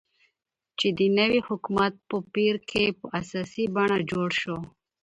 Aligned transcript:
چې 0.79 0.87
د 0.97 0.99
نوي 1.17 1.39
حكومت 1.47 1.93
په 2.09 2.17
پير 2.33 2.55
كې 2.69 2.83
په 2.99 3.05
اساسي 3.19 3.65
بڼه 3.75 3.97
جوړ 4.11 4.29
شو، 4.41 4.57